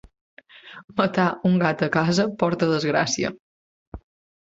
Matar 1.01 1.27
un 1.51 1.61
gat 1.65 1.85
a 1.89 1.91
casa 1.99 2.27
porta 2.43 2.73
desgràcia. 2.75 3.35